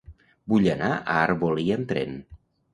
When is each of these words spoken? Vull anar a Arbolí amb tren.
Vull 0.53 0.65
anar 0.77 0.89
a 0.95 1.19
Arbolí 1.27 1.69
amb 1.79 1.89
tren. 1.95 2.21